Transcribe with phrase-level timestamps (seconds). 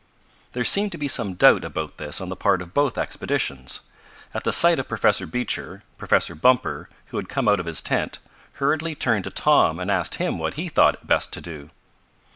[0.53, 3.81] There seemed to be some doubt about this on the part of both expeditions.
[4.33, 8.17] At the sight of Professor Beecher, Professor Bumper, who had come out of his tent,
[8.53, 11.69] hurriedly turned to Tom and asked him what he thought it best to do.